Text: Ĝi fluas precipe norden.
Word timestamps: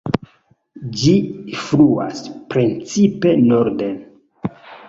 Ĝi 1.01 1.13
fluas 1.65 2.25
precipe 2.55 3.37
norden. 3.53 3.97